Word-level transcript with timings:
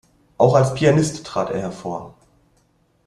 Auch 0.39 0.55
als 0.55 0.73
Pianist 0.73 1.27
trat 1.27 1.51
er 1.51 1.61
hervor. 1.61 2.15